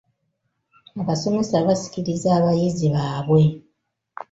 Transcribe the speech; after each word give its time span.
Abasomesa 1.01 1.55
basikiriza 1.67 2.29
abayizi 2.39 2.87
baabwe. 2.95 3.41